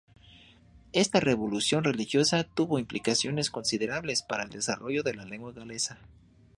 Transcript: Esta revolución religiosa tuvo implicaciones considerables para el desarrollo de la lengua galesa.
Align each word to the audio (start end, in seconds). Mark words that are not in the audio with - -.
Esta 0.93 1.19
revolución 1.19 1.83
religiosa 1.83 2.43
tuvo 2.43 2.79
implicaciones 2.79 3.51
considerables 3.51 4.23
para 4.23 4.41
el 4.43 4.49
desarrollo 4.49 5.03
de 5.03 5.13
la 5.13 5.25
lengua 5.25 5.51
galesa. 5.53 5.99